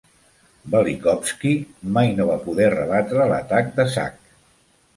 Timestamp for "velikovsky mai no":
0.75-2.27